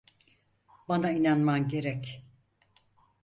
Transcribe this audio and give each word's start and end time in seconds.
Bana 0.87 1.11
inanman 1.11 1.67
gerek. 1.67 2.23